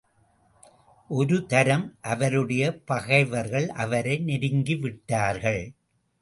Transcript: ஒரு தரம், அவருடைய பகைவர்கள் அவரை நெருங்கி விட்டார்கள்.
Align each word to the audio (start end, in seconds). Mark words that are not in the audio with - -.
ஒரு 1.09 1.45
தரம், 1.45 1.85
அவருடைய 2.01 2.63
பகைவர்கள் 2.85 3.69
அவரை 3.69 4.17
நெருங்கி 4.17 4.75
விட்டார்கள். 4.75 5.63